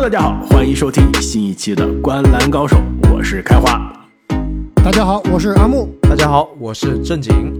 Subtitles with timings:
[0.00, 2.76] Hello，大家好，欢迎收听新一期的《观篮高手》，
[3.12, 3.92] 我是开花。
[4.76, 5.92] 大家好，我是阿木。
[6.02, 7.52] 大家好，我是正经。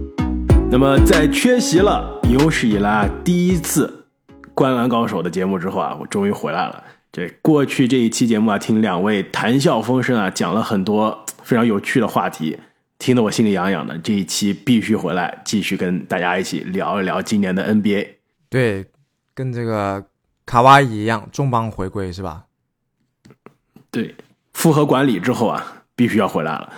[0.71, 4.05] 那么在缺席了有史以来第一次
[4.53, 6.81] 《观篮高手》的节目之后啊，我终于回来了。
[7.11, 12.57] 这过去这一期节目啊，听两位谈笑风生啊，讲了很多非常有趣的话题，
[12.97, 13.97] 听得我心里痒痒的。
[13.97, 18.07] 这一期必须回来，继续跟大家一起聊一聊今年的 NBA。
[18.49, 18.85] 对，
[19.35, 20.05] 跟这个
[20.49, 22.45] 卡哇伊一样，重磅回归是吧？
[23.91, 24.15] 对，
[24.51, 26.73] 复合管理之后啊，必须要回来了。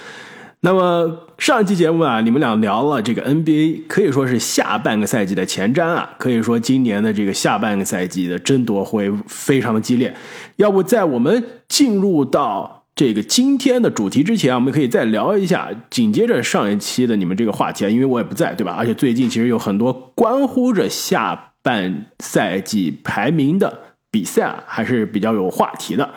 [0.59, 6.09] 那么上一期节目啊，你们俩聊了这个 NBA，可以说是下半个赛季的前瞻啊。
[6.19, 10.13] 可以说今年的这个下半个赛季的争夺会非常的激烈。
[10.57, 18.75] 要不在我们进入到这个今天的主题之前啊，我们可以再聊一下紧接着上一期的你们这个话题啊，因为我也不在，对吧？
[18.77, 26.09] 而且最近其实有很多关乎着下半赛季排名的比赛啊，还是比较有话题的。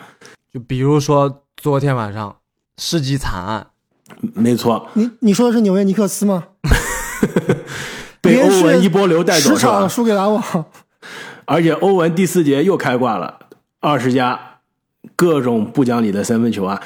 [0.53, 2.37] 就比如说昨天晚上
[2.77, 3.67] 世纪惨案。
[4.35, 6.45] 没错，你你说的是纽约尼克斯吗？
[8.21, 9.87] 被欧文一波流带走是吧？
[9.87, 10.65] 输给篮网，
[11.45, 13.39] 而且欧文第四节又开挂了，
[13.79, 14.59] 二十加，
[15.15, 16.81] 各种不讲理的三分球啊！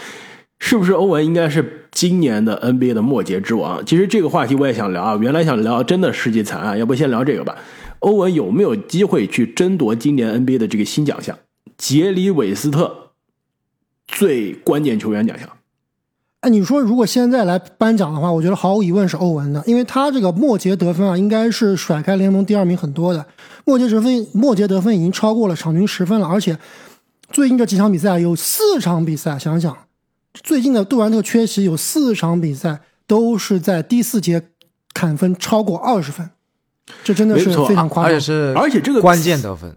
[0.60, 3.86] 是不是欧文应该是今年的 NBA 的末节之王？
[3.86, 7.58] 其实这个话题我也想聊啊，原来想聊真的世纪惨案，要不先聊这个吧？
[8.00, 11.38] 欧文有没有机会去争夺今年 NBA 的这个新奖项——
[11.78, 13.12] 杰里韦斯特
[14.08, 15.50] 最关键球员奖项？
[16.42, 23.26] 哎，你说如果现在来颁奖的话，我觉得毫无疑问是欧文的，因为他这个末节得分啊，应该是甩开联盟第二名很多的。
[23.66, 26.58] 末节得分，末节得分已经超过了场均十分了，而且
[27.30, 29.78] 最近这几场比赛有四场比赛，想想
[30.34, 34.48] 最近的杜兰特缺席，有四场比赛都是在第四节
[34.94, 36.30] 砍分超过二十分，
[37.04, 39.76] 这真的是非常夸张，而且是而且这个关键得分，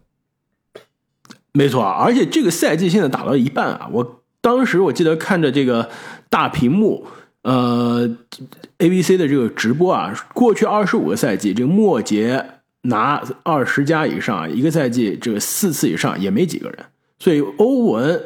[1.53, 4.19] 没错啊，而且这个赛季现在打到一半啊，我。
[4.44, 5.88] 当时我记得看着这个
[6.28, 7.06] 大屏幕，
[7.42, 8.10] 呃
[8.78, 12.44] ，A B C 的这个直播啊，过去二十五个赛季，这个末节
[12.81, 16.87] 拿二十加以上，一个赛季这个四次以上也没几个人，
[17.20, 18.20] 所以欧文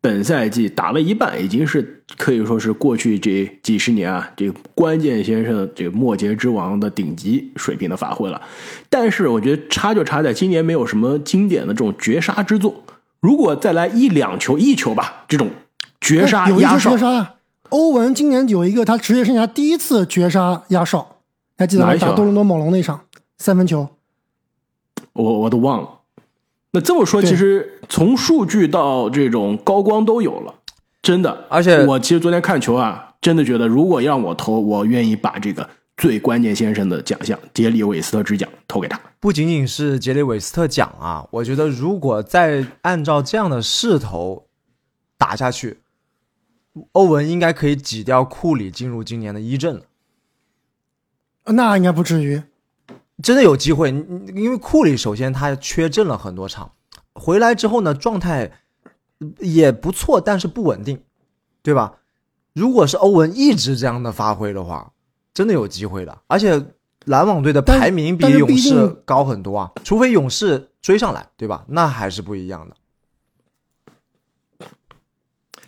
[0.00, 8.40] 本赛季打了一半，已经是可以说是过去这几十年啊，这个关键先生这个末节之王的顶级水平的发挥了。
[8.88, 12.84] 但是我觉得差就差在今年没有什么经典的这种绝杀之作。
[13.20, 15.50] 如果再来一两球一球吧，这种
[16.00, 17.34] 绝杀压哨，绝杀啊！
[17.70, 21.16] 欧文今年有一个他职业生涯第一次绝杀压哨，
[21.56, 21.96] 还记得吗？
[21.96, 23.00] 打多伦多猛龙那场
[23.36, 23.88] 三分球，
[25.12, 25.97] 我我都忘了。
[26.78, 30.54] 那这么说，其实从数据到这种高光都有了，
[31.02, 31.44] 真的。
[31.48, 35.68] 而且我其实昨天看球啊，真的觉得如果让我投，我愿意把这个。
[35.96, 39.00] 最关键先生的奖项——杰里韦斯特之奖投给他。
[39.18, 44.46] 不仅仅是杰里韦斯特奖啊，我觉得如果再按照这样的势头
[45.16, 45.78] 打下去，
[46.92, 49.80] 欧文应该可以挤掉库里进入今年的一阵了。
[51.46, 52.44] 那应该不至于，
[53.22, 53.90] 真的有机会。
[54.34, 56.72] 因为库里首先他缺阵了很多场，
[57.14, 58.50] 回来之后呢状态
[59.38, 61.02] 也不错，但是不稳定，
[61.62, 61.98] 对吧？
[62.52, 64.92] 如果是欧文一直这样的发挥的话。
[65.34, 66.60] 真的有机会的，而且
[67.04, 71.64] 篮网队的排名比勇士高很多啊，除非勇士追上来，对吧？
[71.68, 74.66] 那还是不一样的。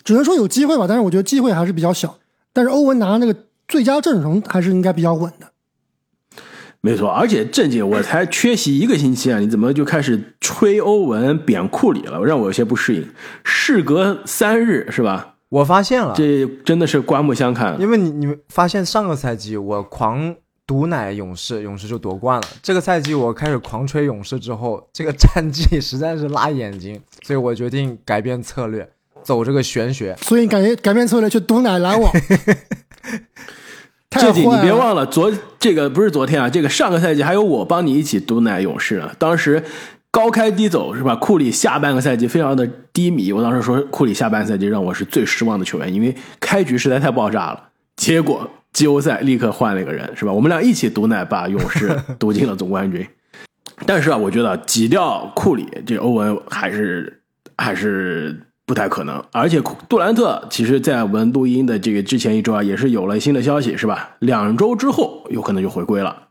[0.03, 2.19] 只能说有机会吧，但是我觉得机会还是比较小。
[2.53, 5.53] 但是欧文拿那个最佳阵容还是应该比较稳的。
[6.83, 12.25] 没错，而且正经，我才缺席一个星期啊，你怎么就开始吹欧文、贬库里了？
[12.25, 13.07] 让我有些不适应。
[13.45, 15.35] 事隔三日，是吧？
[15.51, 17.79] 我发现了，这真的是刮目相看。
[17.79, 20.35] 因为你你们发现上个赛季我狂
[20.67, 22.47] 毒奶勇士，勇士就夺冠了。
[22.63, 28.89] 这个赛季我开始狂吹勇士之后，这个战绩实在是辣眼睛，所以我决定改变策略，
[29.23, 30.17] 走这个玄学。
[30.23, 32.11] 所以改改变策略去毒奶篮网。
[34.21, 39.63] 这季你别忘了，昨这个不是昨天啊，这个上个赛季还有我帮你一起毒奶勇士啊，当时。
[40.13, 41.15] 高开低走是吧？
[41.15, 47.69] 库里下半个赛季非常的低迷，我当时说库里下半赛季让我是最失望的球员，因为开局实在太爆炸了。
[47.95, 50.33] 结果季后赛立刻换了一个人，是吧？
[50.33, 53.07] 我们俩一起毒奶把勇士 毒进了总冠军。
[53.87, 57.23] 但是啊，我觉得挤掉库里，这欧文还是
[57.57, 58.37] 还是
[58.71, 59.21] 不太可能。
[59.33, 64.11] 而且杜兰特其实，在我们录音的这个之前一周啊，也是有了新的消息，是吧？
[64.21, 66.29] 两周之后有可能就回归了。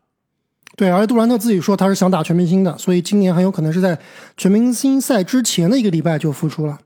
[0.77, 3.99] 对，而且杜兰特自己说他是想打全明星的，所以今年很有可能是在
[4.37, 6.79] 全明星赛之前的一个礼拜就复出了。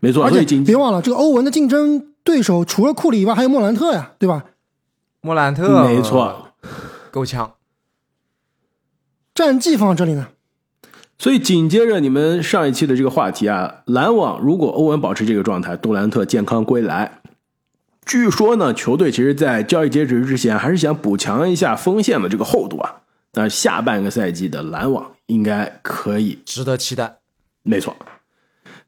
[0.00, 4.46] 没错，而且别忘了，这个欧文的竞争对手除了库里以外，还有莫兰特呀，对吧？
[5.20, 6.54] 莫兰特，没错，
[7.10, 7.52] 够呛。
[9.34, 10.28] 战绩放这里呢？
[11.18, 17.20] 所以紧接着你们上一期的这个话题啊，篮网如果欧文保持这个状态，杜兰特健康归来，
[18.06, 23.02] 据说呢，球队其实在交易截止之前还是想补强一下锋线的这个厚度啊。
[23.34, 27.16] 那下半个赛季的篮网应该可以值得期待。
[27.62, 27.96] 没错。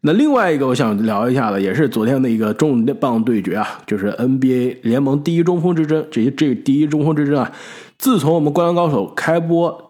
[0.02, 6.06] 那另外一个我想聊一下的，也是昨天的一个重磅对决啊，就是 NBA 联盟第一中锋之争。
[6.10, 7.52] 这这第一中锋之争啊，
[7.98, 9.89] 自从我们《灌篮高手》开播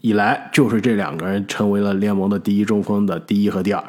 [0.00, 3.84] 以来，就是这两个人成为了联盟的第一中锋的第一和第二。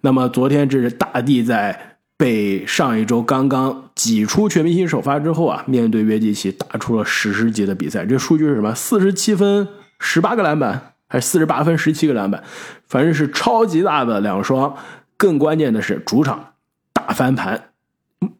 [0.00, 8.04] 那么昨天这是大帝在被上一周刚刚挤出全明星首发之后啊，面对约基奇打出了史诗级的比赛。
[8.04, 8.74] 这数据是什么？
[8.74, 9.68] 四十七分，
[9.98, 12.42] 十八个篮板，还是四十八分，十七个篮板？
[12.86, 14.76] 反正是超级大的两双。
[15.16, 16.54] 更关键的是主场
[16.94, 17.64] 大翻盘，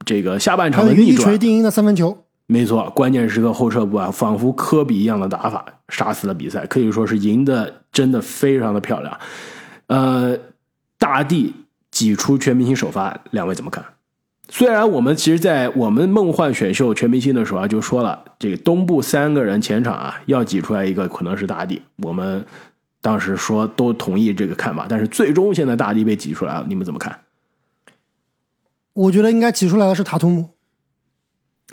[0.06, 9.20] 这个下半场的逆转，锤定音的三分球，没错，关键时刻后撤步啊，仿佛科比一样的打法，杀死了比赛，可以说是赢的真的非常的漂亮。
[9.86, 10.36] 呃，
[10.98, 11.54] 大帝
[11.92, 13.84] 挤出全明星首发，两位怎么看？
[14.48, 22.44] 虽然我们其实，在我们梦幻选秀全明星的时候啊，就说了，这个东部三个人前场啊，要挤出来一个可能是大帝，我们。
[23.02, 27.18] 当时说都同意这个看法，但是最终现在大帝被挤出来了，你们怎么看？
[28.92, 30.50] 我觉得应该挤出来的是塔图姆，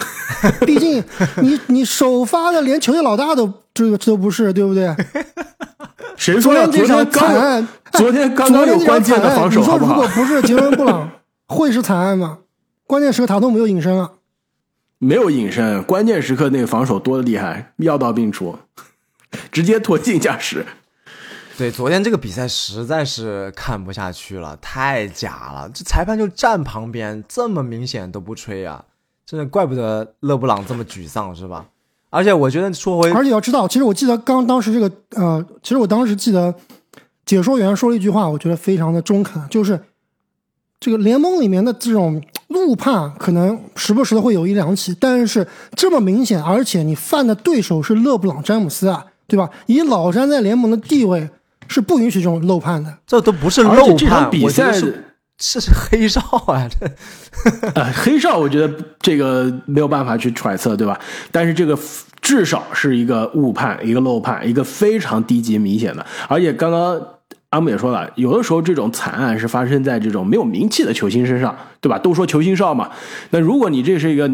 [0.66, 1.04] 毕竟
[1.38, 4.96] 你你首发的连球队老大都这个都不是，对不对？
[6.16, 7.68] 谁说昨天惨案？
[7.94, 9.96] 昨天刚刚有关键的防守，好不好？
[9.96, 11.10] 如果不是杰伦布朗，
[11.48, 12.40] 会是惨案吗？
[12.86, 14.14] 关键时刻塔图姆又隐身了，
[15.00, 18.58] 没有隐身，关键时刻那个防守多厉害，药到病除，
[19.52, 20.66] 直接拖进驾驶。
[21.58, 25.70] 对，昨天这个比赛实在是看不下去了，太假了！
[25.74, 28.86] 这裁判就站旁边，这么明显都不吹啊！
[29.28, 31.66] 真的怪不得勒布朗这么沮丧，是吧？
[32.10, 36.56] 而且我觉得说回，而且要知道，其实我记得刚当时这个呃，其实我当时记得
[37.26, 39.80] 解说员说了一句话，我觉得非常的中肯，就是
[40.80, 45.46] 这个联盟里面的这种误判可能时不时的会有一两起，但是
[45.76, 49.50] 这么明显，而且你犯的对手是勒布朗詹姆斯啊，对吧？
[49.66, 51.30] 以老詹在联盟的地位。
[51.70, 54.72] 是不允许这种漏判的，这都不是漏判，这场比赛
[55.40, 56.68] 是是黑哨啊！
[56.68, 61.00] 这呃，黑哨，我觉得这个没有办法去揣测，对吧？
[61.32, 61.78] 但是这个
[62.22, 67.02] 至少是一个误判，一个漏判，一个非常低级明显的，而且刚刚。
[67.52, 71.98] 阿姆也说了，有的时候这种惨案是发生在这种没有名气的球星身上，对吧？
[71.98, 72.92] 都说球星少嘛。
[73.30, 74.30] 那如果你这是一个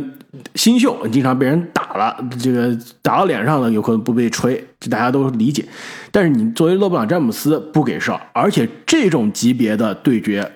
[0.55, 5.63] 新秀，经常被人打了，这个打到脸上了，有可能不被吹，这大家都理解。
[6.11, 10.51] 但是你作为勒布朗詹姆斯不给哨，而且这种级别的对决，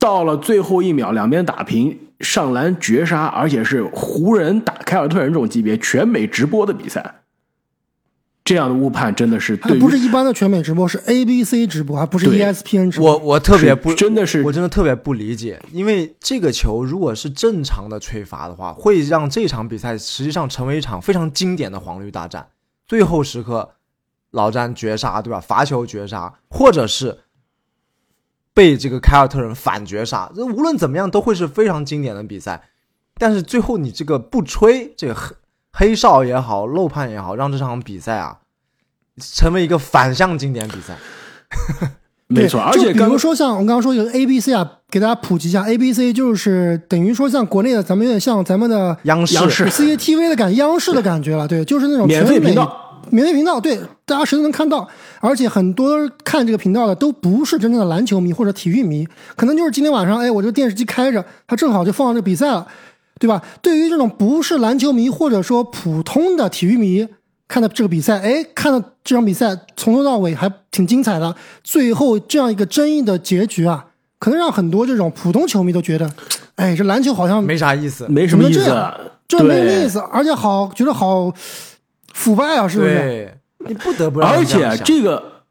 [0.00, 7.16] 到了最后一秒两边打平，上篮绝杀，而且是湖人打凯尔特人这种级别全美直播的比赛。
[8.42, 13.12] 这样的误判真的是，不是一般的全美直播，是 ABC 直播，还不是 ESPN 直播。
[13.12, 22.48] 我我特别不，真的是，我真的特别不理解，因为这个球如果是正常的吹罚的话，会让这场比赛实际上成为一场非常经典的黄绿大战。
[22.88, 23.70] 最后时刻，
[24.32, 25.38] 老詹绝杀，对吧？
[25.38, 27.18] 罚球绝杀，或者是
[28.54, 32.62] 被这个凯尔特人反绝杀，这无论怎么样都会是非常经典的比赛。
[33.18, 35.34] 但是最后你这个不吹，这个黑
[35.72, 38.38] 黑哨也好，漏判也好，让这场比赛啊。
[39.22, 40.96] 成为一个反向经典比赛，
[42.26, 42.58] 没错。
[42.58, 51.46] 而且比如说像我刚刚说有 A B C 啊，给大家普及一下，A B C 就是等于说像国内的，咱们有点像咱们的央视 C C T V 的感，央视的感觉了。
[51.46, 54.86] 对，就是那种免费频道，免费频道，对，大家谁都能看到。
[55.20, 62.66] 而且很多看这个频道的都不是真正的篮球迷或者体育迷，可能就是今天晚上，哎，我这个电视机开着，它正好就放这个比赛了，
[63.18, 63.42] 对吧？
[63.62, 67.08] 对于这种不是篮球迷或者说普通的体育迷。
[67.48, 71.34] 看到这个比赛，哎，看到这场比赛从头到尾还挺精彩的。
[71.64, 73.86] 最后这样一个争议的结局啊，
[74.20, 76.08] 可能让很多这种普通球迷都觉得，
[76.54, 78.72] 哎，这篮球好像没啥意思，没什么意思，
[79.26, 81.32] 这没意思，而且好觉得好
[82.14, 83.38] 腐败啊，是不是？
[83.66, 85.42] 你不得不让而且这个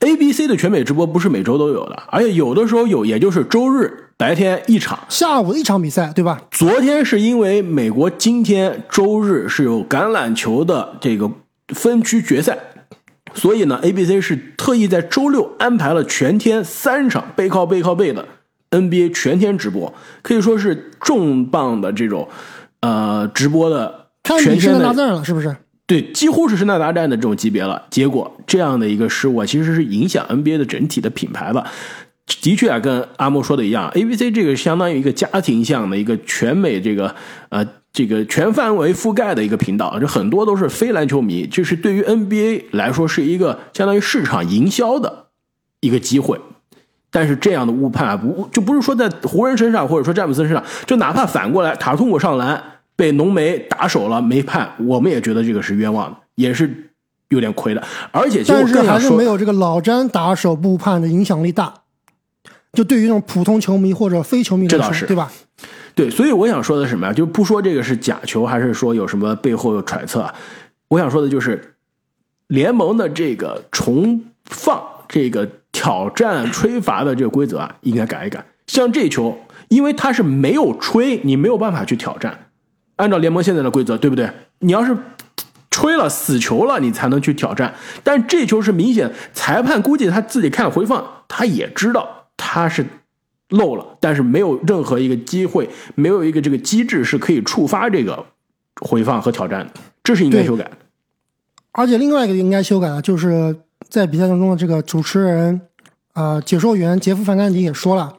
[0.00, 3.98] A B C 的全美直播不是每周都有的，而且有的时候有，也就是周日。
[4.18, 6.40] 白天一场，下午一场比赛，对吧？
[6.52, 11.28] 昨天是因为美国今天周日是有橄榄球的这个
[11.74, 12.56] 分区决赛，
[13.34, 18.28] 所以呢，ABC 是特意在周六安排了全天三场背靠背靠背的
[18.70, 19.92] NBA 全天直播，
[20.22, 22.28] 可以说是重磅的这种
[22.80, 25.56] 呃直播的全天的大字了，是不是？
[25.92, 27.82] 对，几乎是圣诞大战的这种级别了。
[27.90, 31.66] 结果这样的一个失误啊，其实是影响 NBA 的整体的品牌的。
[32.40, 37.14] 的确啊，跟阿莫说的一样，A B C 这个相当于一个家庭向的一个全美这个
[37.50, 45.26] 呃这个全范围覆盖的一个频道，这很多都是非篮球迷，就是对于 N B A 来说是一个相当于市场营销的
[45.80, 46.40] 一个机会。
[47.10, 56.90] 但是这样的误判啊，不就不是说在湖人身上，或者说詹姆斯身上，就哪怕反过来塔图姆上篮被浓眉打手了没判，我们也觉得这个是冤枉的，也是
[57.28, 57.82] 有点亏的。
[58.10, 61.74] 而且，但是还是没有这个老詹打手不判的影响力大。
[62.72, 65.30] 就对于那种普通球迷或者非球迷来说，对吧？
[65.94, 67.12] 对，所以我想说的是什么呀？
[67.12, 70.32] 就不说这个是假球，还是说有什么背后有揣测？
[70.88, 71.74] 我想说的就是，
[72.46, 78.42] 联盟的这个重放这个挑战吹罚的这个规则啊，应该改一改。
[78.66, 82.46] 像这球，因为它是没有吹，你没有办法去挑战。
[83.02, 84.30] 按照联盟现在的规则，对不对？
[84.60, 84.96] 你要是
[85.72, 87.74] 吹了死球了，你才能去挑战。
[88.04, 92.28] 但这球是明显，裁判估计他自己看回放，他也知道。
[92.36, 92.86] 他是
[93.48, 98.24] 漏了，但是没有任何一个机会，没有一个这个机制是可以触发这个
[98.80, 99.72] 回放和挑战的，
[100.04, 100.70] 这是应该修改的。
[101.72, 103.56] 而且另外一个应该修改的，就是
[103.88, 105.60] 在比赛当中的这个主持人，
[106.14, 108.14] 呃，解说员杰夫·范甘迪也说了，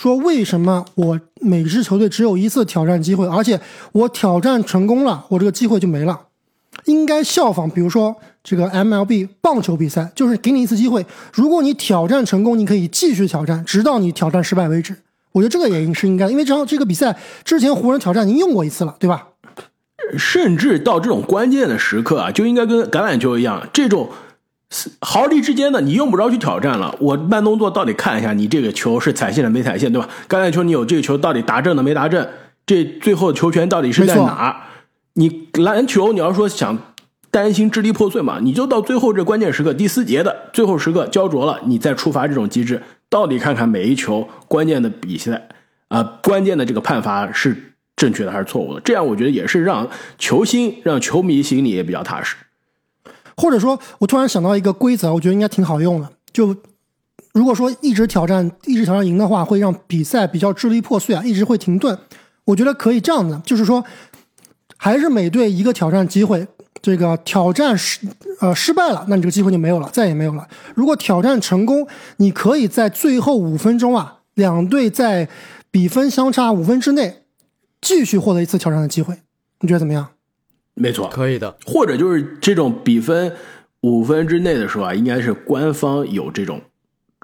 [0.00, 3.60] 说为什么我每支球队只有一次挑战机会，而且
[3.92, 6.18] 我挑战成功了，我这个机会就没了。
[6.86, 11.04] 应该效仿，比如说这个 MLB 棒球比赛，就是给你一次机会，
[11.34, 14.96] 如果你挑战成功，你可以继续挑战，直到你挑战失败为止。
[15.32, 19.28] 我觉得这个也是应该，因为这样这个比赛之前湖人挑战已经用过一次了，对吧？
[20.16, 24.08] 甚至到这种关键的时刻啊，就应该跟橄榄球一样，这种
[25.00, 30.08] 毫厘之间的你用不着去挑战了，我慢动作到底看一下你这个球是踩线了没踩线，对吧？
[30.28, 32.26] 橄榄球你有这个球到底打正的没打正，
[32.64, 34.64] 这最后球权到底是在哪？
[35.14, 36.78] 你篮球，你要说想
[37.32, 45.48] 担心支离破碎嘛，你就到最后这关键时刻，第四节的最后时刻焦灼了，你再触发这种机制，到底看看每一球关键的比赛
[45.88, 48.80] 啊，关键的这个判罚是正确的还是错误的？
[48.82, 52.36] 这样我觉得也是让球星、让球迷心里也比较踏实。
[53.40, 56.10] 或者说，我突然想到一个规则，我觉得应该挺好用的。
[56.32, 56.54] 就
[57.32, 61.98] 如果说一直挑战、一直挑战赢的话，会让比赛比较支离破碎啊，一直会停顿。
[62.44, 63.84] 我觉得可以这样的，就是说。
[64.82, 66.48] 还是每队一个挑战机会，
[66.80, 68.00] 这个挑战失
[68.40, 70.48] 呃失败了，那你这个机会就没有了，再也没有了。
[70.74, 75.28] 如果挑战成功，你可以在最后五分钟啊，两队在
[75.70, 77.24] 比分相差五分之内，
[77.82, 79.18] 继续获得一次挑战的机会。
[79.60, 80.08] 你觉得怎么样？
[80.80, 81.54] 没错，可以的。
[81.66, 83.32] 或者就是这种比分
[83.82, 86.60] 五分之内的时候啊，应该是官方有这种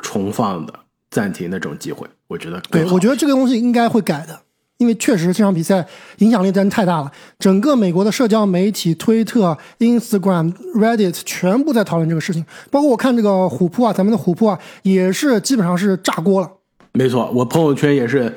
[0.02, 0.72] 重放的
[1.10, 2.06] 暂停的这种机会。
[2.28, 4.40] 我觉得，对，我觉得这个东西应该会改的。
[4.78, 5.86] 因为确实这场比赛
[6.18, 16.50] 影响力真的太大了，整个美国的社交媒体、推特、Instagram、Reddit 全部在讨论这个事情，包括我看这个虎扑啊，咱们的虎扑啊，也是基本上是炸锅了。
[16.92, 18.30] 没错，我朋友圈也是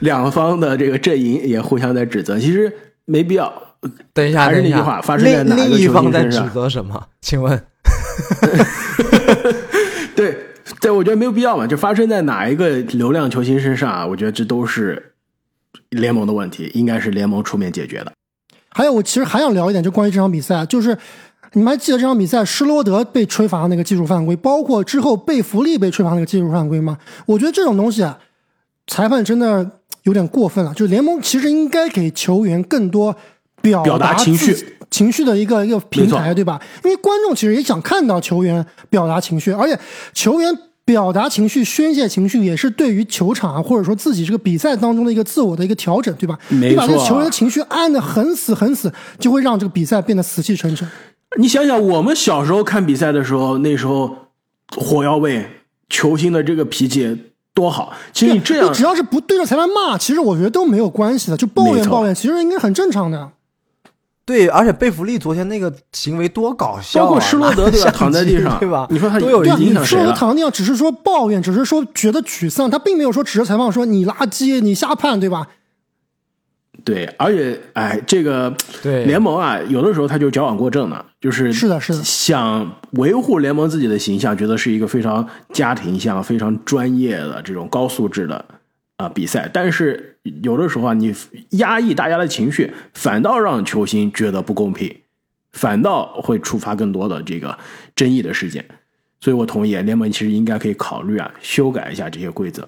[0.00, 2.72] 两方的这个阵营也互相在指责，其实
[3.04, 3.71] 没必要。
[4.12, 6.44] 等一下，还是那句话，发生在哪个球星身上？
[6.46, 7.08] 指责什么？
[7.20, 7.62] 请问？
[10.14, 10.36] 对，
[10.80, 14.06] 对，我觉得没有必要嘛，就发生在哪一个流量球星身上啊？
[14.06, 15.10] 我觉得这都是。
[15.90, 18.10] 联盟的问题应该是联盟出面解决的。
[18.70, 20.96] 还有，我其实还想聊一点，就关于这场比赛，就是
[21.52, 26.96] 你们还记得这场比赛施罗德被吹罚那个技术犯规，包括之后贝弗利被吹罚那个技术犯规吗？
[27.26, 28.18] 我觉得这种东西啊，
[28.86, 29.70] 裁判真的
[30.04, 30.72] 有点过分了。
[30.72, 33.14] 就是联盟其实应该给球员更多
[33.62, 36.60] 表达情绪情绪的一个一个平台，对吧？
[36.84, 39.78] 因为观众其实也想看到球员表达情绪，而且
[40.12, 40.58] 球员。
[40.84, 46.36] 表达情绪、宣泄情绪，也是对于球场啊，或者说自己这个比赛当中的一个自我的一个调整，对吧？
[46.48, 50.86] 你把这个球员的情绪按的很死很死，就会让这个比赛变得死气沉沉。
[51.38, 54.10] 你想想，我们小时候看比赛的时候，那时候
[54.76, 55.46] 火药味
[55.88, 57.16] 球星的这个脾气
[57.54, 57.92] 多好。
[58.12, 63.30] 其实你这样，你只要是不对着裁判骂，其实我觉得都没有关系的，就抱怨抱怨，其实应该很正常的。
[64.24, 67.90] 对，而且贝弗利昨天那个行为多搞笑，包括施罗德对吧？
[67.94, 68.86] 躺在地上，对吧？
[68.90, 75.48] 你说他都有影响施罗德躺在地上只是说抱怨，只是说觉得沮丧，他并没有说指着裁判说你垃圾，你瞎判，对吧？
[76.84, 88.44] 对，而且哎，这个对联盟啊，有的时候他就矫枉过正了，就是是的，是的，想维护联盟自己的形象，觉得是一个非常家庭向、非常专业的这种高素质的。
[88.98, 90.11] 啊，比赛，但是
[90.42, 91.14] 有的时候啊，你
[91.50, 94.94] 压抑大家的情绪，反倒让球星觉得不公平，
[95.52, 97.58] 反倒会触发更多的这个
[97.96, 98.64] 争议的事件。
[99.20, 102.66] 所以我同意，联盟其实应该可以考虑啊，修改一下这些规则。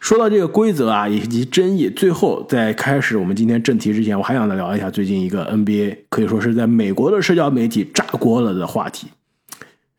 [0.00, 9.08] 说到这个规则啊，以及争议，最后在开始我们今天正题之前，我还想再聊一下最近一个 NBA 可以说是在美国的社交媒体炸锅了的话题，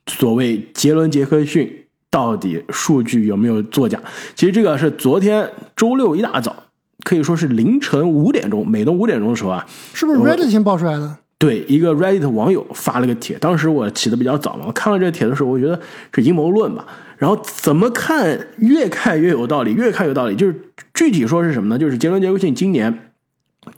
[0.08, 1.82] 所谓杰伦杰克逊。
[2.12, 4.00] 到底数据有没有作假？
[4.36, 6.64] 其实这个是昨天周六一大早，
[7.06, 11.18] 可以说是凌晨五点钟，美东五点钟的时候啊，是不是 Reddit 先爆出来的？
[11.38, 15.80] 对，一个 Reddit 网友发了个帖，当时我起的比较早嘛，我看了这个帖的时候，我觉得
[16.14, 16.88] 是阴谋论吧。
[17.18, 20.36] 然后怎么看，越看越有道理，越看有道理。
[20.36, 20.60] 就是
[20.94, 21.78] 具体说是什么呢？
[21.78, 23.12] 就是杰伦·杰克逊今年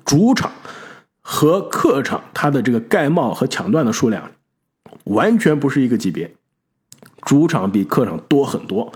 [0.05, 0.51] 主场
[1.21, 4.31] 和客场他的这个盖帽和抢断的数量
[5.03, 6.31] 完全不是一个级别，
[7.23, 8.93] 主场比客场多很多。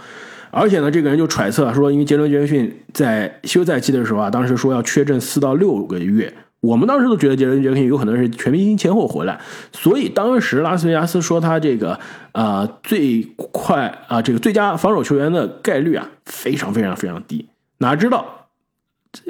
[0.52, 6.34] 而且呢，这个人就揣测说，因为杰伦·杰克逊在休赛期的时候啊，当时说要缺阵四到六个月。
[6.60, 9.40] 我们当时都觉得杰伦·杰克逊有可能是全明星前后回来，
[9.72, 12.00] 所以当时拉斯维加斯说他这个
[12.34, 17.48] 啊最快啊这个最佳防守球员的概率啊非常非常非常低。
[17.80, 18.50] 哪知道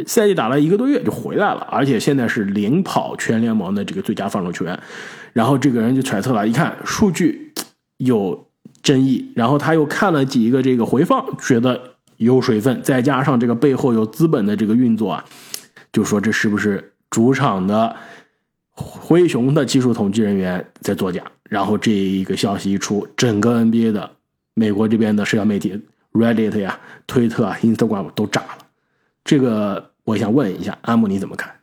[0.06, 4.78] 赛季打了一个多月就回来了，而且现在是领跑全联盟的这个最佳防守球员。
[5.32, 7.54] 然后这个人就揣测了，一看数据
[7.96, 8.48] 有
[8.84, 11.80] 争议，然后他又看了几个这个回放，觉得
[12.18, 15.26] 有水分，再加上这个背后有资本的这个运作啊，
[15.92, 16.94] 就说这是不是？
[17.10, 17.94] 主场的
[18.72, 24.10] 灰熊的技术统计人员在作假，然后这一个消息一出，整个 NBA 的
[24.54, 25.78] 美国这边的社交媒体
[26.14, 28.58] Reddit 呀、推特啊、Instagram 都炸了。
[29.26, 31.54] 这个我想问一下阿木你怎么看？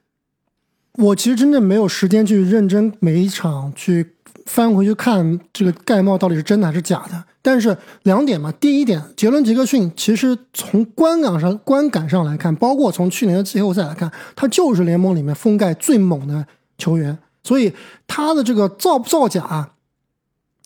[0.98, 4.14] 我其实真的没有时间去认真每一场去
[4.48, 7.24] 翻回去看这个盖帽到底是真的还是假的。
[7.40, 16.44] 但是两点嘛，第一点，杰伦·杰克逊其实从观感上、观感上来看，包括从去年的季后赛来看，他就是联盟里面封盖最猛的
[16.76, 17.16] 球员。
[17.44, 17.72] 所以
[18.06, 19.70] 他的这个造不造假，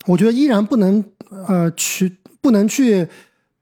[0.07, 1.05] 我觉得依然不能
[1.47, 3.07] 呃去不能去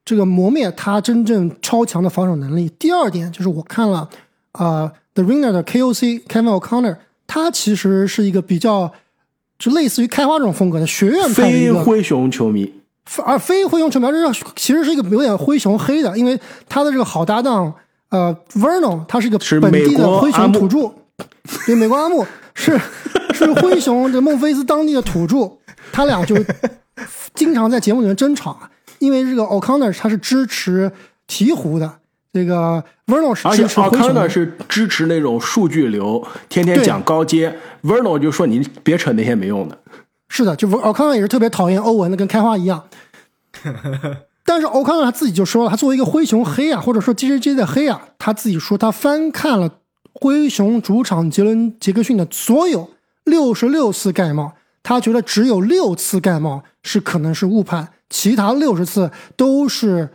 [0.04, 2.70] 这个磨灭他真正超强的防守能力。
[2.78, 4.08] 第二点就是我看了
[4.52, 6.96] 啊，The Ringer 的 KOC Kevin O'Connor，
[7.26, 8.92] 他其实是一个比较
[9.60, 12.72] 就类似于开花这种风格的学院派的一个非灰熊球迷。
[13.24, 16.38] 而非灰熊球迷，这其实是一个有点灰熊黑的，因为
[16.68, 17.72] 他的这个好搭档
[18.08, 20.92] 呃，Vernon，他是一个本地的灰熊土著，
[21.66, 22.26] 对，美国阿木。
[22.52, 22.78] 是
[23.32, 25.50] 是灰熊的孟菲斯当地的土著，
[25.92, 26.36] 他俩就
[27.34, 28.58] 经常在节目里面争吵，
[28.98, 30.90] 因为这个 O'Connor 他是支持
[31.26, 31.99] 鹈鹕的，
[32.32, 39.76] 这个 Vernon 是支持灰熊，O'Connor 是支持那种数据流，天天讲高阶，Vernon 就说你别扯那些没用的。
[40.28, 42.84] 是的，就奥康纳也是特别讨厌欧文的，跟开花一样。
[44.46, 49.78] 但是奥康纳他自己就说了，他作为一个灰熊黑啊，或者说 J J J 的黑啊，他自己说他翻看了
[50.12, 52.90] 灰熊主场杰伦杰克逊的所有
[53.24, 54.52] 六十六次盖帽，
[54.84, 60.10] 他觉得只有六次盖帽是可能是误判，其他六十次都是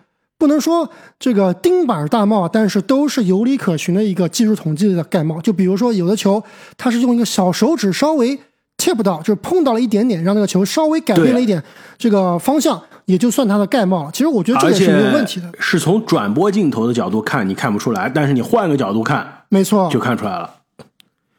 [0.45, 0.88] 不能说
[1.19, 5.41] 这个钉板大帽，但是都是有理可循的一个技术统计的盖帽。
[5.41, 6.43] 就比如说有的球，
[6.77, 8.39] 它是用一个小手指稍微。
[8.77, 11.63] 切不到，就是碰到了一点点，让那个球稍微改变了一点
[11.97, 14.12] 这个方向，也就算它的盖帽了。
[14.12, 15.49] 其实我觉得这个是没有问题的。
[15.62, 20.53] 是从转播镜头的角度看，你看不出来，但是你换个角度看，没错，就看出来了。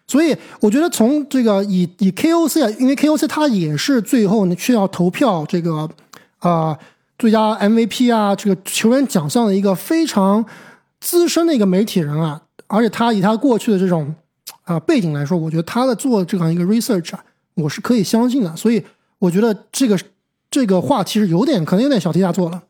[0.06, 5.86] 所以我觉得从这个以以 KOC 啊，因为 KOC 它也是最后需要投票这个
[6.38, 6.74] 啊
[7.18, 10.44] 最佳 MVP 啊这个球员奖项的一个非常
[11.00, 14.14] 资深的一个媒体人啊，而且他以他过去的这种。
[14.62, 17.24] 啊，背景来说，我觉得他的做这样一个 research 啊，
[17.54, 18.56] 我是可以相信的。
[18.56, 18.84] 所以
[19.20, 19.96] 我觉得这个
[20.50, 22.64] 这个话其实有点可能有点小题大做了。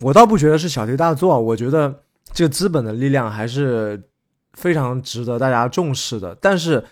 [0.00, 2.02] 我倒不觉得是小题大做，我觉得
[2.34, 4.02] 这个资本的力量还是
[4.52, 6.36] 非常值得大家重视的。
[6.40, 6.84] 但是。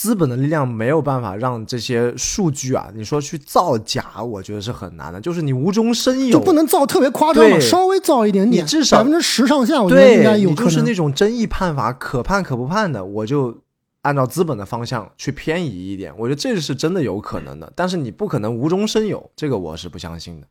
[0.00, 5.20] 资本的力量没有办法让这些数据啊，你说去造假，我觉得是很难的。
[5.20, 10.64] 就是你无中生有，就不能造特别夸张的，稍微造一点点，你至少百分之十上下，我觉得应该有可能。
[10.64, 13.54] 就是那种争议判罚，可判可不判的，我就
[14.00, 16.14] 按照资本的方向去偏移一点。
[16.16, 20.46] 我觉得这是真的有可能的，但是你不可能无中生有，这个我是不相信的。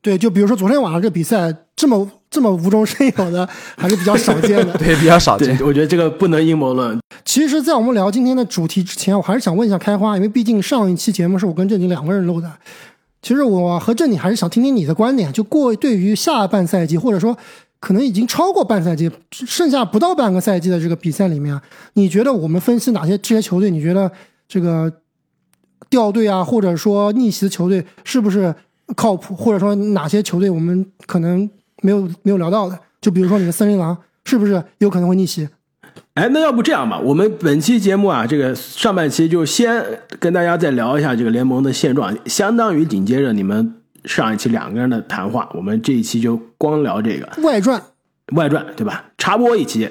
[0.00, 4.72] 对，就比如说昨天晚上这比赛，这么这么无中生有的，还是比较少见的。
[4.78, 5.58] 对，比较少见。
[5.60, 6.96] 我觉得这个不能阴谋论。
[7.24, 12.50] 其实，在我们聊今天的主题之前，我还是想问一下开花，因为毕竟上一期节目是我跟正经两个人录的。
[13.20, 17.36] 其实我和正经还是想听听你的观点，就过对于下半赛季，或者说
[17.80, 21.60] 可能已经超过半赛季，剩下不到半个赛季的这个比赛里面，
[21.94, 23.68] 你觉得我们分析哪些这些球队？
[23.68, 24.10] 你觉得
[24.46, 24.92] 这个
[25.90, 28.54] 掉队啊，或者说逆袭的球队是不是？
[28.96, 31.48] 靠谱，或者说哪些球队我们可能
[31.82, 35.48] 没有没有聊到的，就比如说你的森林狼是不是有可能会逆袭？
[36.14, 39.84] 哎，那要不这样吧，我们本期节目啊，这个上半期就先
[40.18, 43.74] 跟大家再聊一下这个联盟的现状，相当于紧接着你们
[44.04, 47.80] 上一期两个人的谈话，我们这一期就光聊这个外传，
[48.34, 49.04] 外传对吧？
[49.16, 49.88] 插播一期，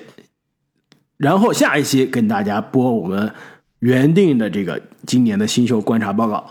[1.17, 3.31] 然后下一期跟大家播我们
[3.79, 6.49] 原定的这个今年的新秀观察报告。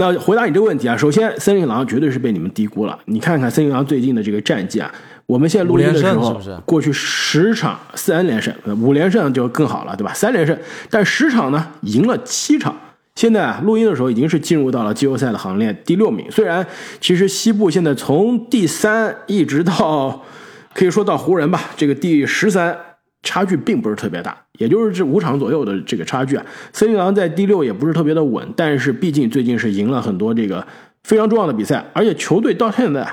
[0.00, 2.98] 那回答你这个问题啊，首先森林狼绝对是被你们低估了。
[3.04, 4.90] 你看看森林狼最近的这个战绩啊，
[5.26, 10.10] 我们现在录音的时候，过去十场三连胜，呃五连胜就更好了，对吧？
[10.14, 10.58] 三连胜，
[10.88, 12.74] 但十场呢赢了七场。
[13.14, 16.24] 现在啊，录音的时候已经是进入到了季后赛的行列第六名。
[16.30, 16.66] 虽然
[16.98, 20.24] 其实西部现在从第三一直到
[20.72, 22.74] 可以说到湖人吧，这个第十三
[23.22, 26.44] 差距并不是特别大，也就是这五场左右的这个差距啊。
[26.72, 30.66] 森林狼在第六也不是特别的稳，但是毕竟最近是赢了很多这个
[31.02, 33.08] 非常重要的比赛，而且球队到现在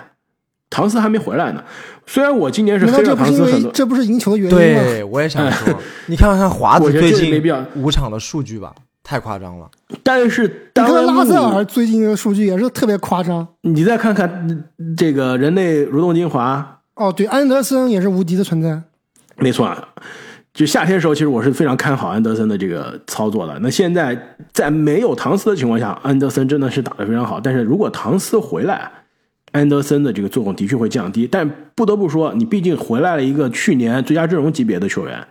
[0.70, 1.64] 唐斯还没回来呢。
[2.06, 2.94] 虽然我今年是唐
[3.34, 4.84] 斯很多，这不是赢球的原因吗？
[4.84, 5.74] 对，我也想说，
[6.08, 9.70] 你看看华我觉得子最近没必要五场的数据吧，太夸张了。
[10.04, 13.48] 但是你看拉塞尔最近的数据也是特别夸张。
[13.62, 14.30] 你再看看
[14.78, 18.82] 嗯这个人类蠕动精华，哦，对，安德森也是无敌的存在。
[19.38, 19.90] 没错啊，
[20.58, 23.60] 就夏天的时候，其实我是非常看好安德森的这个操作的。
[23.60, 27.40] 那现在在没有唐斯的情况下，安德森真的是打得非常好。
[27.40, 28.92] 但是如果唐斯回来，
[29.52, 31.28] 安德森的这个作用的确会降低。
[31.28, 35.28] 但不得不说，你毕竟回来了一个去年最佳阵容级别的球员，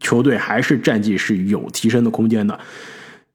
[0.00, 2.58] 球队还是战绩是有提升的空间的。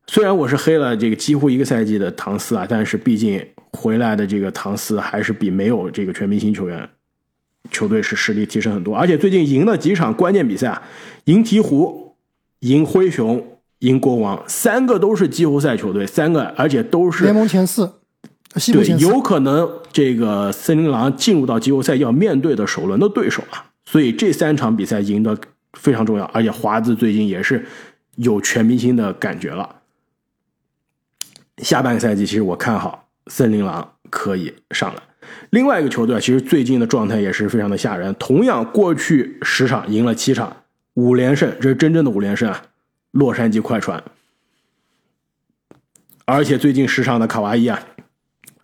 [0.08, 3.42] 虽然我是黑了这个几乎一个赛季的唐斯啊，但是毕竟
[3.72, 6.90] 回来的这个唐斯还是比没有这个全明星球员
[7.70, 10.82] 球队是实力提升很多，而且最近赢了几场关键比赛啊，
[11.26, 12.14] 赢鹈鹕、
[12.60, 17.90] 赢灰熊、赢国王，三个都是季后赛球队，三个而且都是联盟前四。
[19.00, 25.38] 有可能这个森林狼进入到季后赛要面对的首轮的对手啊，所以这三场比赛赢得
[25.74, 27.66] 非常重要，而且华子最近也是
[28.18, 29.78] 有全明星的感觉了。
[31.60, 35.02] 下半个赛季，其实我看好森林狼可以上来。
[35.52, 40.56] 另外一个球队啊，其实最近的状态也是非常的吓人，同样过去十场赢了七场，
[40.94, 42.64] 五连胜，这是真正的五连胜啊！
[43.12, 44.02] 洛杉矶快船，
[46.26, 47.78] 而且最近十场的卡哇伊啊，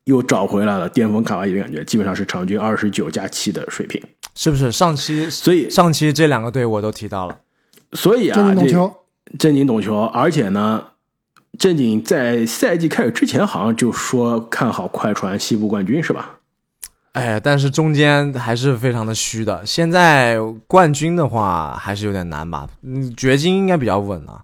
[0.06, 4.01] 又找回来了巅峰卡哇伊的感觉，基本上是场均二十九加七的水平。
[4.36, 4.71] 是不是？
[4.71, 7.39] 上期所以，上期这两个队我都提到了，
[7.91, 8.95] 所以啊，正经懂这球，
[9.39, 10.86] 正经懂球，而且呢，
[11.58, 16.37] 正经在赛季开始之前好像就说看好快船西部冠军是吧？
[17.17, 19.65] 哎，但是中间还是非常的虚的。
[19.65, 22.67] 现在冠军的话还是有点难吧？
[22.84, 24.43] 嗯，掘金应该比较稳啊。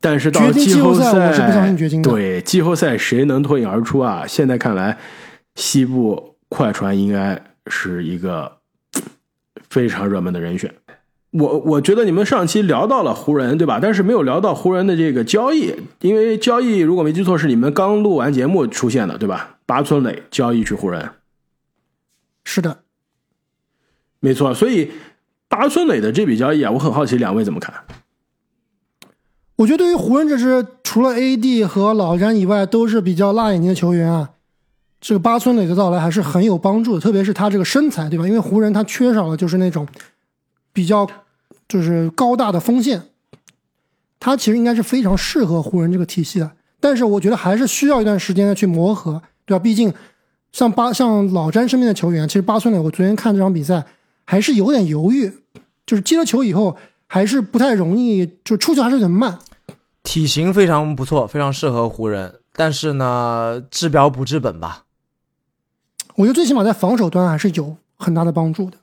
[0.00, 4.24] 但是到了季后赛赛，我是不相信掘金的对季后赛谁能脱颖而出啊？
[4.26, 4.98] 现在看来，
[5.54, 8.50] 西部快船应该是一个
[9.70, 10.72] 非常热门的人选。
[11.30, 13.78] 我我觉得你们上期聊到了湖人，对吧？
[13.80, 19.56] 但是没有聊到湖人的这个交易，因为交易如果没记错是你们刚录完节目出现的，对吧？
[19.72, 21.12] 八村垒交易去湖人，
[22.44, 22.80] 是的。
[24.20, 24.52] 没错。
[24.52, 24.90] 所以
[25.48, 27.72] 八村垒的这笔交易啊，我很好奇两位怎么看？
[29.56, 34.32] 我觉得对于湖人这支除了 AD 和老詹以外都是比较辣眼睛的球员啊，
[35.00, 38.26] 这个八村垒的到来还是很有帮助的，特别是他这个身材，对吧？
[38.26, 39.88] 因为湖人他缺少了就是那种
[40.74, 41.08] 比较
[41.66, 43.04] 就是高大的锋线，
[44.20, 46.52] 他其实应该是非常适合湖人这个体系的。
[46.78, 49.62] 但是我觉得还是需要一段时间的去磨合，对吧？
[49.62, 49.92] 毕竟
[50.52, 53.84] 像巴像老詹身边的球员，其实八村垒我昨天看这场比赛
[54.24, 55.30] 还是有点犹豫，
[55.84, 59.38] 就是接了球以后还是不太容易，就出球还是有点慢。
[60.02, 64.84] 体型非常不错，非常适合湖人，但是呢，治标不治本吧。
[66.16, 68.78] 我觉得最起码在防守端还是有很大的帮助的。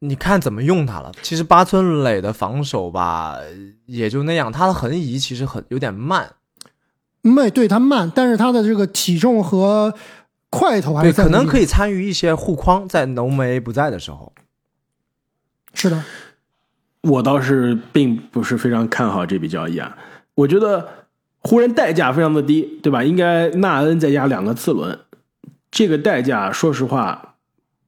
[0.00, 1.12] 你看怎么用他了？
[1.22, 3.38] 其实八村垒的防守吧，
[3.86, 6.30] 也就那样，他的横移其实很有点慢，
[7.24, 9.94] 慢，对他慢，但是他的这个体重和
[10.50, 11.64] 块头还对，是在可能可以。
[11.64, 14.32] 参与一些护框，在浓眉不在的时候。
[15.72, 16.04] 是的，
[17.00, 19.96] 我倒是并不是非常看好这笔交易啊。
[20.34, 20.86] 我觉得
[21.40, 23.02] 湖人代价非常的低，对吧？
[23.02, 24.98] 应该纳恩再加两个次轮，
[25.70, 27.36] 这个代价说实话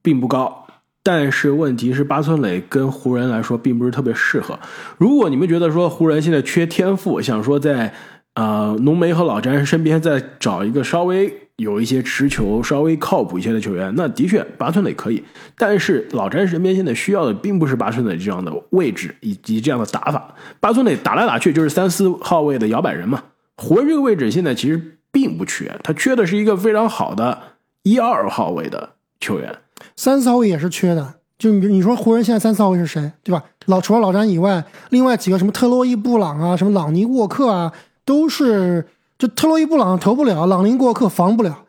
[0.00, 0.66] 并不高。
[1.02, 4.58] 但是问题是，巴村磊跟湖人来说并不是特别适合。
[4.98, 7.94] 如果你们觉得说湖人现在缺天赋，想说在
[8.36, 15.24] 呃浓眉和老詹身边再找一个稍微有一些持球、稍微靠谱一些的球员，那的确八村垒可以。
[15.56, 20.34] 但是老詹身边现在需要的并不是八村垒这样的位置以及这样的打法。
[20.60, 23.22] 八村垒打来打去就是三四号位的摇摆人嘛。
[23.56, 27.38] 湖人这个位置现在其实并不缺，他缺的是一个非常好的
[27.82, 29.56] 一二号位的球员。
[29.96, 31.14] 三四号位也是缺的。
[31.38, 33.42] 就你你说湖人现在三四号位是谁，对吧？
[33.66, 37.72] 老除了老詹以外，另外几个什么特洛伊布朗啊，什么朗尼沃克啊，
[38.06, 38.86] 都是
[39.18, 41.64] 就特洛伊布朗投不了，朗尼沃克防不了，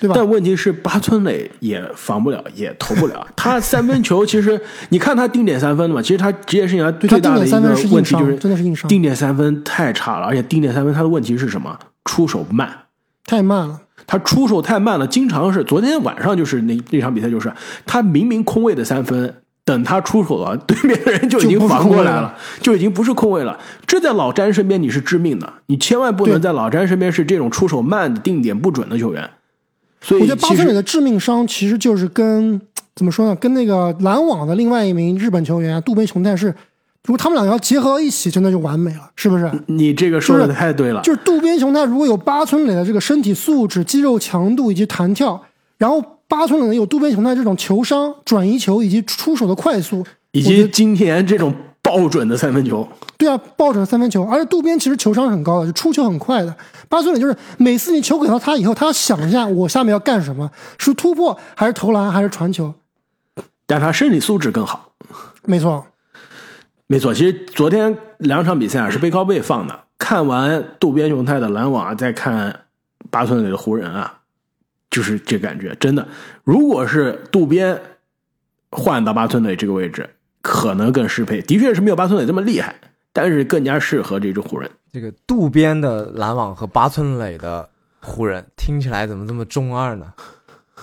[0.00, 0.14] 对吧？
[0.14, 3.26] 但问题是，八村垒也防不了，也投不了。
[3.34, 7.58] 他三分球其实，你看他定点三分的嘛，其实他职业生涯最大的一个
[7.90, 8.88] 问题就是真的是硬伤。
[8.88, 11.78] 定点三分太差了，而且定点三分他的问题是什么？
[12.04, 12.70] 出手慢，
[13.24, 13.80] 太慢了。
[14.06, 17.50] 他出手太慢了，经常是昨天晚上就是那那场比赛，就是
[17.86, 23.58] 他明明空位的三分，等他出手了， 对面的人就已经防过来了，就已经不是空位了。
[23.86, 29.30] 这在老詹身边你是致命的，你千万不能在老詹身边是这种出手慢的、定点不准的球员。
[30.00, 32.60] 所以我觉得巴村磊的致命伤其实就是跟
[32.96, 36.48] 怎么说呢，跟那个篮网的另外一名日本球员渡边雄太是，
[37.04, 39.48] 如果他们两个要结合到一起，真的就完美了，是不是？
[39.66, 41.00] 你这个说的太对了。
[41.02, 45.40] 就是渡边雄太如果有八村垒的这个身体素质、肌肉强度以及弹跳，
[45.78, 52.88] 然后八村垒有渡边雄太这种球商、转移球以及出手的快速，以及今天这种爆准的三分球。
[53.18, 56.56] 对啊，爆准三分球，而且渡边其实球商很高的，就出球很快的。
[56.88, 62.72] 八村垒就是每次你球给到他以后，他要想一下我下面要干什么，是突破还是投篮还是传球。
[63.66, 64.92] 但他身体素质更好，
[65.44, 65.84] 没错，
[66.86, 67.12] 没错。
[67.12, 72.60] 其实昨天两场比赛啊是背靠背放的，看完渡边雄太的篮网，再看
[73.10, 74.20] 八村垒的湖人啊，
[74.92, 75.74] 就是这感觉。
[75.80, 76.06] 真的，
[76.44, 77.82] 如果是渡边
[78.70, 80.08] 换到八村垒这个位置，
[80.40, 81.42] 可能更适配。
[81.42, 82.76] 的确是没有八村垒这么厉害，
[83.12, 84.70] 但是更加适合这支湖人。
[84.92, 87.68] 这个渡边的篮网和八村垒的
[88.00, 90.12] 湖人，听起来怎么这么中二呢？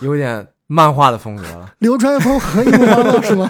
[0.02, 0.50] 有点。
[0.72, 3.50] 漫画的风格了，流川枫和樱花了是吗？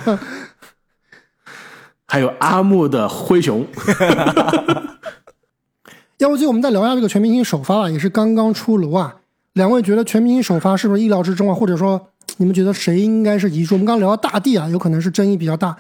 [2.08, 3.68] 还有阿木的灰熊。
[6.20, 9.19] 要不就我们再聊一下这个全明星首发吧，也是刚刚出炉啊。
[9.54, 11.54] 两位觉得全明星首发是不是意料之中啊？
[11.54, 13.76] 或者说 你们觉得谁应该是遗珠？
[13.76, 15.76] 我们刚聊到大帝啊，有可能是争议比较大。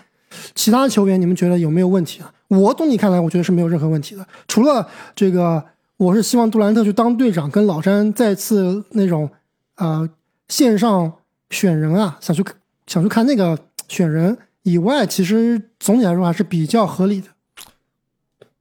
[0.56, 2.34] 其他球员你们觉得有没有问题啊？
[2.48, 4.26] 我从你看来，我觉得是没有任何问题的。
[4.48, 5.64] 除了这个，
[5.98, 9.30] 我是希望杜兰特去当队长，跟老詹再次那种
[9.76, 10.10] 呃
[10.48, 11.14] 线上。
[11.52, 12.46] 选人啊，想去
[12.86, 17.30] 想去看那个选人以外，其实总体来说还是比较合理的。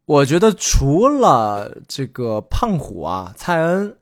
[0.07, 3.94] 我觉得除了这个胖虎啊，蔡恩，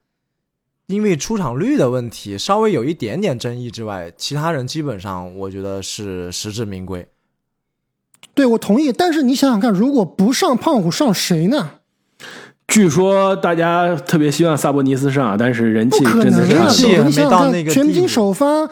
[0.88, 7.06] 因为出场率的问题稍微有一点点争议之外，其他人基本上我觉得是实至名归。
[8.34, 8.92] 对，我同意。
[8.92, 11.70] 但是你想想看，如果不上胖虎，上谁呢？
[12.68, 18.68] 据说大家特别希望萨博尼斯上，但是人气真的人气没到那个全明星首发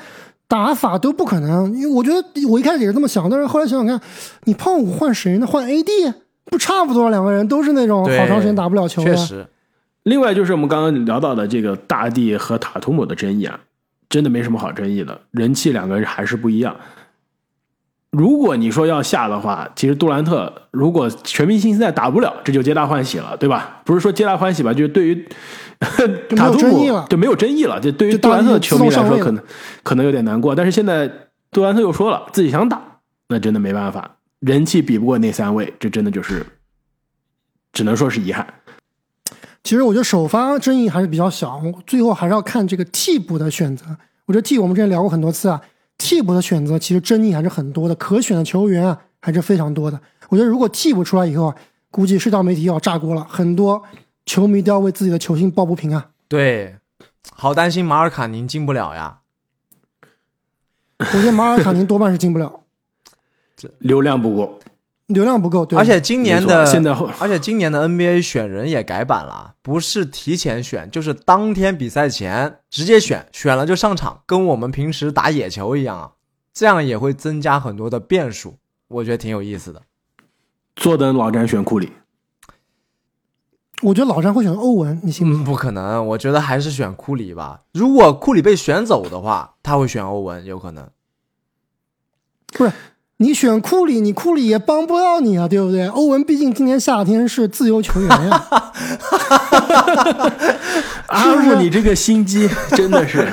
[0.46, 1.72] 打法都不可能。
[1.74, 4.00] 因为我觉得我一开始也是这么想，但是后来想想看，
[4.44, 5.46] 你胖虎换谁呢？
[5.46, 6.14] 换 AD
[6.46, 7.10] 不差不多？
[7.10, 9.16] 两个人都是那种好长时间打不了球的。
[9.16, 9.46] 确实。
[10.04, 13.58] 另外就是我们刚刚聊到的这个大帝和塔图姆的争议啊，
[14.08, 16.76] 真的没什么好争议的，人气两个人还是不一样。
[18.10, 23.80] 如果你说要下的话，其实杜兰特如果全明星赛打不了，这就皆大欢喜了，对吧？
[23.84, 25.26] 不是说皆大欢喜吧，就是对于
[26.36, 27.80] 塔图姆就没有争议了。
[27.80, 29.42] 就对于杜兰特球迷来说，可能
[29.82, 30.54] 可能有点难过。
[30.54, 31.10] 但是现在
[31.50, 32.80] 杜兰特又说了自己想打，
[33.30, 36.46] 那真的没办法，人气比不过那三位，这真的就是
[37.72, 38.46] 只能说是遗憾。
[39.64, 43.86] 其实我觉得首发争议还是比较小，最后还是要看这个替补的选择。
[44.26, 45.60] 我觉得替我们之前聊过很多次啊。
[45.96, 49.98] 替补的选择其实争议还是很多的，可选的球员啊还是非常多的。
[50.28, 51.56] 我觉得如果替补出来以后啊，
[51.90, 53.82] 估计社交媒体要炸锅了，很多
[54.26, 56.10] 球迷都要为自己的球星抱不平啊。
[56.28, 56.76] 对，
[57.32, 59.20] 好担心马尔卡宁进不了呀。
[60.98, 62.60] 我觉得马尔卡宁多半是进不了，
[63.78, 64.58] 流量不够。
[65.06, 65.78] 流量不够，对。
[65.78, 76.12] 而且今年的现在，而且今年的 NBA 选人也改版了，不是提前选，就是当天比赛前直接选，选了就上场，跟我们平时打野球一样啊。
[76.54, 78.56] 这样也会增加很多的变数，
[78.88, 79.82] 我觉得挺有意思的。
[80.76, 81.92] 坐等老詹选库里，
[83.82, 85.42] 我觉得老詹会选欧文，你信吗？
[85.44, 87.62] 不可能，我觉得还是选库里吧。
[87.72, 90.88] 如果库里被选走的话，他会选欧文，有可能。
[92.52, 92.72] 不是。
[93.18, 95.86] 你选库里，你库里也帮不到你啊，对不对？
[95.88, 98.44] 欧文毕竟今年夏天是自由球员呀。
[101.06, 103.32] 阿木，你这个心机 真的是，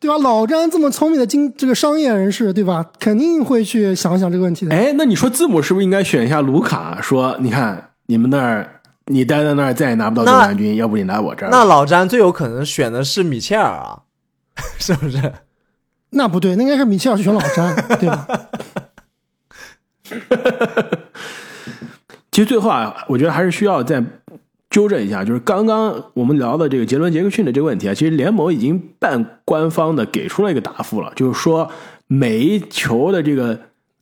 [0.00, 0.18] 对吧？
[0.18, 2.84] 老詹这么聪明的经这个商业人士，对吧？
[2.98, 4.74] 肯定会去想想这个问题的。
[4.74, 6.98] 哎，那你说字母是不是应该选一下卢卡？
[7.00, 11.50] 说你看你们那儿，你待在那儿再也拿不到总冠军，要不你来我这儿。
[11.50, 14.00] 那老詹最有可能选的是米切尔啊，
[14.78, 15.32] 是不是？
[16.10, 18.26] 那不对，那应该是米切尔去选老詹，对吧？
[22.30, 24.02] 其实最后啊，我觉得还是需要再
[24.68, 31.70] 纠正一下，就是刚刚我们聊的这个杰伦·杰克逊的这个问题啊，其实联盟已经半官方的给出了一个答复了，就是说
[32.06, 33.58] 每一球的这个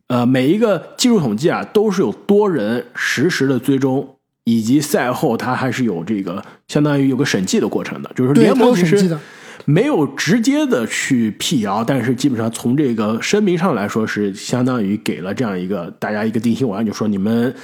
[0.08, 9.16] 呃每一个技术统计啊，都是有多人实时的追踪，以及赛后他还是有这个相当于有个审计的过程的，就是联盟其实。
[9.64, 17.54] 没有直接的去辟谣，但是基本上从这个声明上来说，是相当于给了这样一个大家一个定心丸，就说你们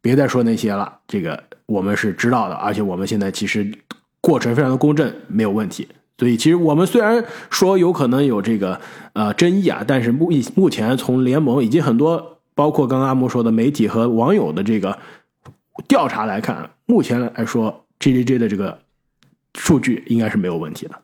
[0.00, 3.70] 别再说那些了，这个我们是知道的，而且我们现在其实
[4.20, 5.88] 过程非常的公正，没有问题。
[6.18, 8.78] 所以其实我们虽然说有可能有这个
[9.14, 14.98] 呃争议啊，但是目目前从联盟以及很多包括刚刚阿木说的媒体和网友的这个
[15.88, 18.78] 调查来看，目前来说 J J J 的这个
[19.54, 20.94] 数据应该是没有问题的。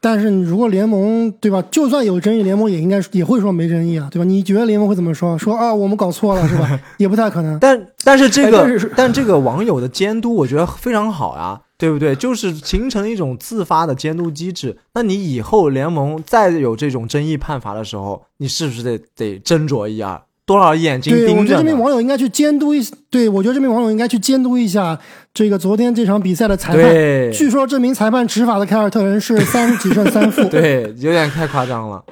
[0.00, 4.24] 但是如果联盟对吧，就算有争议，联盟也应该也会说没争议啊，对吧？
[4.24, 5.36] 你觉得联盟会怎么说？
[5.36, 6.80] 说啊，我们搞错了是吧？
[6.98, 7.58] 也不太可能。
[7.58, 12.14] 但但是这个， 但这个网友的监督，我觉得非常好啊，对不对？
[12.14, 14.76] 就是形成一种自发的监督机制。
[14.94, 20.22] 那你以后联盟再有这种争议判罚的时候，你是不是得得斟酌一下？
[20.46, 21.82] 多少眼睛对，我觉得这名盯着呢？
[21.82, 22.80] 网友应该去监督一，
[23.10, 24.98] 对我觉得这名网友应该去监督一下
[25.34, 26.82] 这个昨天这场比赛的裁判。
[26.82, 30.44] 对据说这名裁判执法的凯尔特人是三十几胜三负。
[30.48, 32.04] 对，有点太夸张了。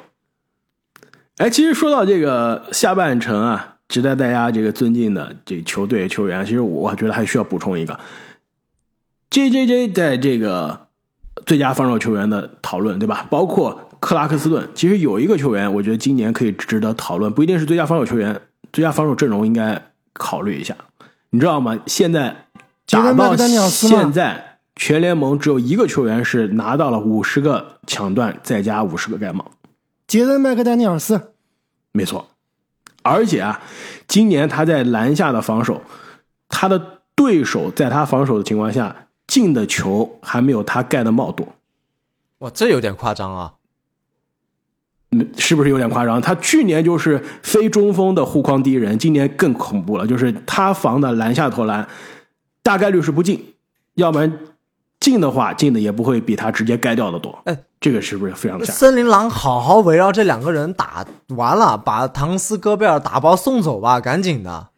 [1.36, 7.98] 哎，其实说到这个下半程啊，值得大家这个尊敬的这球队球员，其实我觉得还需要补充一个
[9.30, 10.88] ，J J J 在这个
[11.46, 13.26] 最佳防守球员的讨论，对吧？
[13.30, 18.38] 包括克拉克斯顿，其实有一个球员，我觉得今年可以值得讨论，不一定是最佳防守球员，
[18.70, 19.80] 最佳防守阵容应该
[20.12, 20.76] 考虑一下。
[21.30, 21.80] 你知道吗？
[21.86, 22.48] 现在
[22.86, 29.50] 打到杰伦麦克丹尼尔斯现在，全联盟只有一个球员是拿到了五十个抢断，再加五十个盖帽。
[30.06, 31.32] 杰森麦克丹尼尔斯，
[31.92, 32.28] 没错，
[33.02, 33.62] 而且啊，
[34.06, 35.80] 今年他在篮下的防守，
[36.50, 41.54] 他的对手在他防守的情况下进的球还没有他盖的帽多，
[42.40, 43.54] 哇，这有点夸张啊！
[45.18, 46.20] 嗯是不是有点夸张？
[46.20, 51.86] 他去年就是非中锋的护框第一人，今年更恐怖了，就是他防的篮下投篮
[52.62, 53.54] 大概率是不进，
[53.94, 54.38] 要不然
[54.98, 57.38] 进的话进的也不会比他直接盖掉的多。
[57.44, 58.74] 哎，这个是不是非常吓人？
[58.74, 64.68] 森林狼好好围绕这两个人打完了，把唐斯戈贝尔打包送走吧，赶紧的。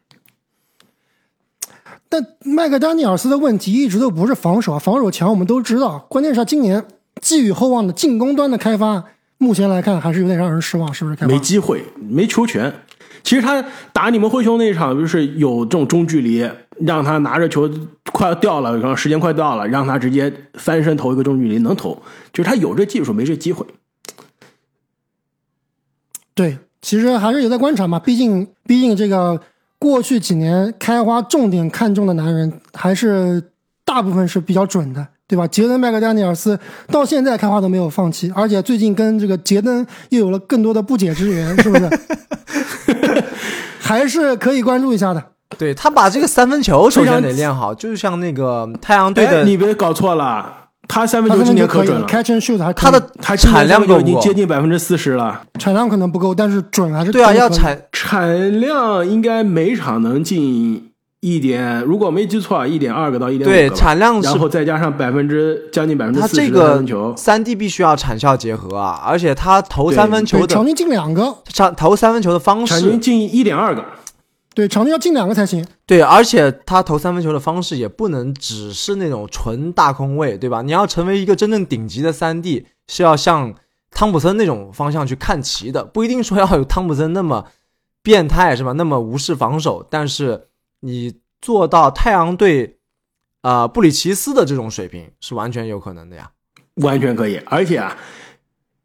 [2.08, 6.84] 但麦克丹尼尔斯的问题一直都不是防守啊，防守强我们都知道，关键是他今年
[7.20, 9.04] 寄予厚望的进攻端的开发，
[9.38, 11.26] 目前来看还是有点让人失望，是不是？
[11.26, 12.72] 没机会，没球权。
[13.22, 17.68] 其实他打你们灰熊那一场，就是有这种中距离，让他拿着球
[18.12, 22.00] 快要掉了，然后时间快到了，让他直接翻身投一个中距离，能投，
[22.32, 23.66] 就是他有这技术，没这机会。
[26.34, 29.40] 对，其实还是有在观察嘛，毕竟毕竟这个
[29.78, 33.50] 过去几年开花重点看中的男人，还是
[33.84, 35.46] 大部分是比较准的，对吧？
[35.46, 36.58] 杰登麦克丹尼尔斯
[36.88, 41.90] 到现在开花都没有放弃，而且最近跟这个杰登又有了更多的不解之缘，是不是？
[43.80, 45.22] 还是可以关注一下的。
[45.58, 60.90] 对他把这个三分球首先得练好，就像那个太阳队的哎，你别搞错了，他三分球今年可准了，，catch and shoot 还他的他产量已经接近百分之四十了，产量可能不够，但是准还是对啊，要产产量应该每场能进
[61.26, 63.68] 一点，如果没记错啊，一点二个到一点五对。
[63.70, 73.84] 产量是然后再加上百分之将近百分之他这四十的三个分球，三 D 必须要产效结合啊，而且他投三分球的场均进两个，场投三分球的方式，场均进一点二个。
[74.54, 75.66] 对，场均要进两个才行。
[75.84, 80.62] 对，而且他投三分球的方式也不能只是那种纯大空位，对吧？
[80.62, 83.52] 你要成为一个真正顶级的三 D，是要向
[83.90, 87.46] 汤普森那种方向去看齐的，不一定说要有汤普森那么
[88.02, 88.72] 变态，是吧？
[88.72, 90.46] 那么无视防守，但是
[90.86, 92.78] 你做到太阳队
[93.40, 96.30] 啊、呃布里奇斯的这种水平是完全有可能的呀。
[96.76, 97.36] 完全可以。
[97.46, 97.96] 而且啊，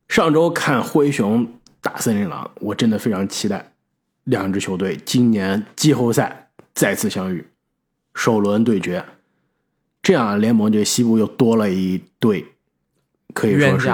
[0.07, 1.47] 上周看灰熊
[1.79, 3.73] 打森林狼，我真的非常期待
[4.23, 7.45] 两支球队今年季后赛再次相遇，
[8.15, 9.05] 首轮对决，
[10.01, 12.45] 这样联盟这西部又多了一队，
[13.33, 13.91] 可以说是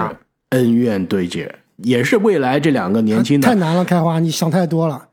[0.50, 5.07] 恩怨对决，也是未来这两个年轻的太难了，开花，你想太多了。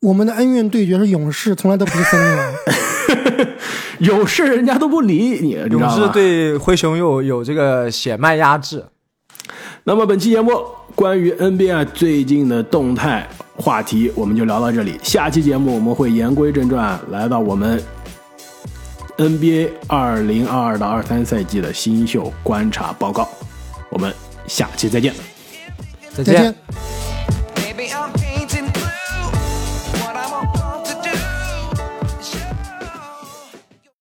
[0.00, 2.54] 我们的恩怨对决是勇士，从来都不是森林狼。
[4.00, 6.08] 勇士，人家都不理你，你勇士？
[6.12, 8.84] 对灰熊有有这个血脉压制，
[9.82, 10.52] 那么本期节目
[10.94, 14.98] 关于 NBA 最近的动态话题，我们就聊到这里。
[15.02, 17.82] 下期节目我们会言归正传，来到我们
[19.16, 23.28] NBA 二零二二到二三赛季的新秀观察报告。
[23.90, 24.14] 我们
[24.46, 25.12] 下期再见。
[26.14, 26.97] 再见再见。